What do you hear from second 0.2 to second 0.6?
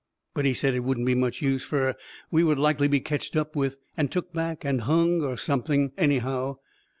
But he